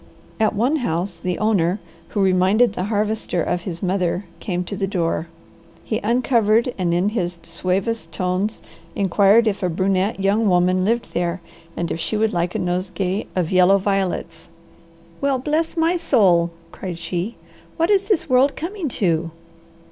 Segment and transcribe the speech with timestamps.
[0.39, 4.87] At one house the owner, who reminded the Harvester of his mother, came to the
[4.87, 5.27] door.
[5.83, 8.63] He uncovered and in his suavest tones
[8.95, 11.39] inquired if a brunette young woman lived there
[11.77, 14.49] and if she would like a nosegay of yellow violets.
[15.21, 17.35] "Well bless my soul!" cried she.
[17.77, 19.29] "What is this world coming to?